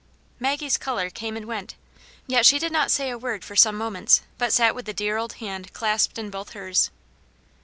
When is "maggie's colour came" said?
0.39-1.37